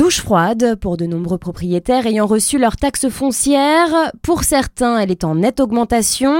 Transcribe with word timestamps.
Douche 0.00 0.22
froide 0.22 0.76
pour 0.76 0.96
de 0.96 1.04
nombreux 1.04 1.36
propriétaires 1.36 2.06
ayant 2.06 2.24
reçu 2.24 2.56
leur 2.56 2.78
taxe 2.78 3.10
foncière. 3.10 4.10
Pour 4.22 4.44
certains, 4.44 4.98
elle 4.98 5.10
est 5.10 5.24
en 5.24 5.34
nette 5.34 5.60
augmentation. 5.60 6.34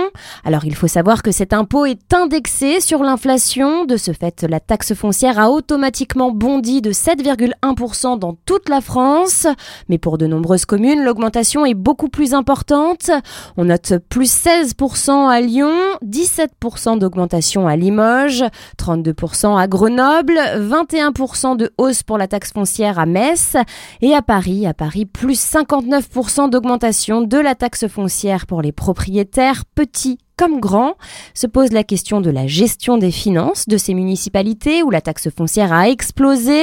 Alors 0.47 0.65
il 0.65 0.75
faut 0.75 0.87
savoir 0.87 1.23
que 1.23 1.31
cet 1.31 1.53
impôt 1.53 1.85
est 1.85 2.15
indexé 2.15 2.81
sur 2.81 3.03
l'inflation. 3.03 3.85
De 3.85 3.99
ce 3.99 4.13
fait, 4.13 4.47
la 4.49 4.61
taxe 4.61 4.95
foncière 4.95 5.39
a 5.39 5.51
automatiquement 5.51 6.31
bondi 6.31 6.81
de 6.81 6.91
7,1% 6.91 8.19
dans 8.19 8.35
toute 8.47 8.71
la 8.71 8.81
France. 8.81 9.47
Mais 9.91 9.99
pour 9.99 10.17
de 10.17 10.27
nombreuses 10.27 10.65
communes, 10.65 11.05
l'augmentation 11.05 11.67
est 11.67 11.75
beaucoup 11.75 12.09
plus 12.09 12.33
importante. 12.33 13.11
On 13.59 13.67
note 13.67 13.93
plus 14.09 14.33
16% 14.33 15.29
à 15.29 15.39
Lyon, 15.43 15.75
17% 16.03 16.99
d'augmentation 16.99 17.69
à 17.69 17.77
Limoges, 17.77 18.43
32% 18.79 19.61
à 19.61 19.69
Grenoble, 19.69 20.39
21% 20.57 21.59
de 21.59 21.71
hausse 21.77 22.03
pour 22.03 22.17
la 22.17 22.27
taxe 22.27 22.55
foncière 22.55 22.99
à 22.99 23.05
Metz. 23.05 23.50
Et 24.01 24.15
à 24.15 24.23
Paris, 24.23 24.67
à 24.67 24.75
Paris, 24.75 25.07
plus 25.07 25.41
59% 25.41 26.51
d'augmentation 26.51 27.23
de 27.23 27.39
la 27.39 27.55
taxe 27.55 27.87
foncière 27.89 28.47
pour 28.47 28.63
les 28.63 28.73
propriétaires 28.73 29.65
petits 29.75 30.19
comme 30.41 30.59
grand, 30.59 30.95
se 31.35 31.47
pose 31.47 31.71
la 31.71 31.85
question 31.85 32.23
de 32.23 32.31
la 32.31 32.47
gestion 32.47 32.97
des 32.97 33.11
finances 33.11 33.69
de 33.69 33.77
ces 33.77 33.93
municipalités 33.93 34.83
où 34.83 34.89
la 34.89 35.03
taxe 35.03 35.29
foncière 35.29 35.71
a 35.71 35.91
explosé. 35.91 36.63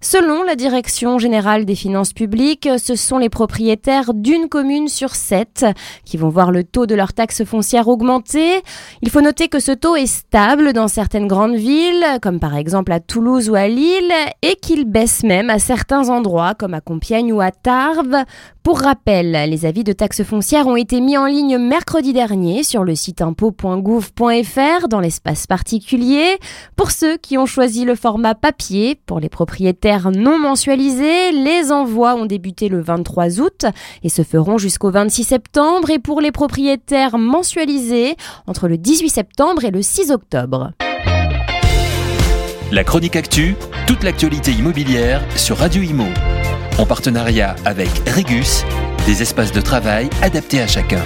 Selon 0.00 0.42
la 0.42 0.56
Direction 0.56 1.20
générale 1.20 1.64
des 1.64 1.76
finances 1.76 2.12
publiques, 2.12 2.68
ce 2.78 2.96
sont 2.96 3.18
les 3.18 3.28
propriétaires 3.28 4.12
d'une 4.12 4.48
commune 4.48 4.88
sur 4.88 5.14
sept 5.14 5.64
qui 6.04 6.16
vont 6.16 6.30
voir 6.30 6.50
le 6.50 6.64
taux 6.64 6.86
de 6.86 6.96
leur 6.96 7.12
taxe 7.12 7.44
foncière 7.44 7.86
augmenter. 7.86 8.60
Il 9.02 9.10
faut 9.10 9.20
noter 9.20 9.46
que 9.46 9.60
ce 9.60 9.70
taux 9.70 9.94
est 9.94 10.06
stable 10.06 10.72
dans 10.72 10.88
certaines 10.88 11.28
grandes 11.28 11.54
villes, 11.54 12.04
comme 12.22 12.40
par 12.40 12.56
exemple 12.56 12.90
à 12.90 12.98
Toulouse 12.98 13.48
ou 13.48 13.54
à 13.54 13.68
Lille, 13.68 14.12
et 14.42 14.56
qu'il 14.56 14.84
baisse 14.84 15.22
même 15.22 15.48
à 15.48 15.60
certains 15.60 16.08
endroits, 16.08 16.54
comme 16.56 16.74
à 16.74 16.80
Compiègne 16.80 17.32
ou 17.32 17.40
à 17.40 17.52
Tarbes. 17.52 18.16
Pour 18.64 18.80
rappel, 18.80 19.32
les 19.48 19.66
avis 19.66 19.84
de 19.84 19.92
taxe 19.92 20.22
foncière 20.22 20.66
ont 20.66 20.76
été 20.76 21.00
mis 21.00 21.16
en 21.16 21.26
ligne 21.26 21.58
mercredi 21.58 22.12
dernier 22.12 22.62
sur 22.62 22.84
le 22.84 22.94
site 22.94 23.11
impôt.gouv.fr 23.20 24.88
dans 24.88 25.00
l'espace 25.00 25.46
particulier. 25.46 26.38
Pour 26.76 26.90
ceux 26.90 27.16
qui 27.16 27.36
ont 27.36 27.46
choisi 27.46 27.84
le 27.84 27.94
format 27.94 28.34
papier, 28.34 28.94
pour 29.06 29.20
les 29.20 29.28
propriétaires 29.28 30.10
non 30.10 30.38
mensualisés, 30.38 31.32
les 31.32 31.70
envois 31.70 32.14
ont 32.14 32.26
débuté 32.26 32.68
le 32.68 32.80
23 32.80 33.40
août 33.40 33.66
et 34.02 34.08
se 34.08 34.22
feront 34.22 34.58
jusqu'au 34.58 34.90
26 34.90 35.24
septembre 35.24 35.90
et 35.90 35.98
pour 35.98 36.20
les 36.20 36.32
propriétaires 36.32 37.18
mensualisés, 37.18 38.16
entre 38.46 38.68
le 38.68 38.78
18 38.78 39.08
septembre 39.08 39.64
et 39.64 39.70
le 39.70 39.82
6 39.82 40.10
octobre. 40.10 40.72
La 42.70 42.84
chronique 42.84 43.16
actu, 43.16 43.54
toute 43.86 44.02
l'actualité 44.02 44.52
immobilière 44.52 45.22
sur 45.36 45.58
Radio 45.58 45.82
Imo. 45.82 46.06
En 46.78 46.86
partenariat 46.86 47.54
avec 47.66 47.90
Regus, 48.08 48.64
des 49.04 49.20
espaces 49.20 49.52
de 49.52 49.60
travail 49.60 50.08
adaptés 50.22 50.60
à 50.60 50.66
chacun. 50.66 51.04